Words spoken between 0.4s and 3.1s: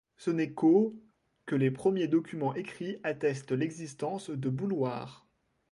qu'au que les premiers documents écrits